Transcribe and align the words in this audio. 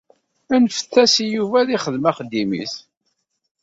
Anfet-as 0.55 1.13
i 1.23 1.25
Yuba 1.33 1.55
ad 1.59 1.69
ixdem 1.75 2.05
axeddim-is. 2.09 2.75